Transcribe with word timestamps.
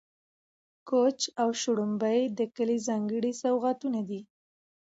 کوچ 0.89 1.19
او 1.41 1.49
شړومبې 1.61 2.17
د 2.37 2.39
کلي 2.55 2.77
ځانګړي 2.87 3.31
سوغاتونه 3.41 3.99
دي. 4.09 4.21